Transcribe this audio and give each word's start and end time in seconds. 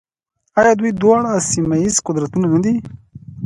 آیا 0.59 0.73
دوی 0.79 0.91
دواړه 1.01 1.31
سیمه 1.51 1.75
ییز 1.81 1.95
قدرتونه 2.07 2.45
نه 2.53 2.59
دي؟ 2.63 2.75